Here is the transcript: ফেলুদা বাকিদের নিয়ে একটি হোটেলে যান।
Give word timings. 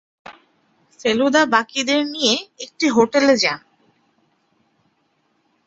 ফেলুদা 0.99 1.43
বাকিদের 1.45 2.01
নিয়ে 2.05 2.35
একটি 2.59 2.85
হোটেলে 2.89 3.35
যান। 3.37 3.59